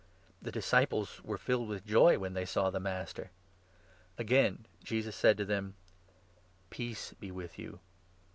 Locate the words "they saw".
2.33-2.71